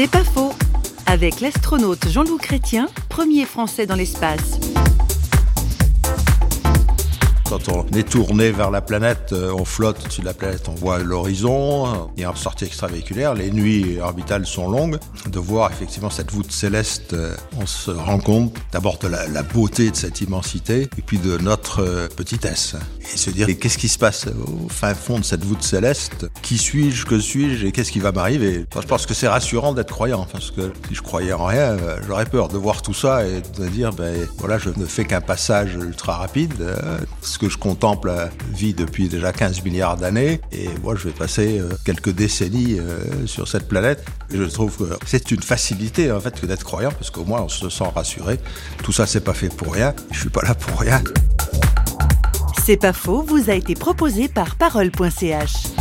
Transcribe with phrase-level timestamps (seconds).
[0.00, 0.52] C'est pas faux.
[1.06, 4.60] Avec l'astronaute Jean-Loup Chrétien, premier français dans l'espace.
[7.48, 10.74] Quand on est tourné vers la planète, euh, on flotte au-dessus de la planète, on
[10.74, 12.10] voit l'horizon.
[12.18, 14.98] Et en sortie extravéhiculaire, les nuits orbitales sont longues.
[15.26, 19.90] De voir effectivement cette voûte céleste, euh, on se rend compte d'abord de la, beauté
[19.90, 22.76] de cette immensité et puis de notre euh, petitesse.
[23.14, 26.26] Et se dire, qu'est-ce qui se passe au fin fond de cette voûte céleste?
[26.42, 27.06] Qui suis-je?
[27.06, 27.64] Que suis-je?
[27.64, 28.66] Et qu'est-ce qui va m'arriver?
[28.74, 32.26] Je pense que c'est rassurant d'être croyant, parce que si je croyais en rien, j'aurais
[32.26, 35.76] peur de voir tout ça et de dire, ben voilà, je ne fais qu'un passage
[35.76, 36.62] ultra rapide
[37.38, 40.40] que je contemple la vie depuis déjà 15 milliards d'années.
[40.52, 44.04] Et moi, je vais passer euh, quelques décennies euh, sur cette planète.
[44.32, 47.48] Je trouve que c'est une facilité, en fait, que d'être croyant, parce qu'au moins, on
[47.48, 48.38] se sent rassuré.
[48.82, 49.94] Tout ça, c'est pas fait pour rien.
[50.10, 51.02] Je suis pas là pour rien.
[52.64, 55.77] C'est pas faux, vous a été proposé par parole.ch.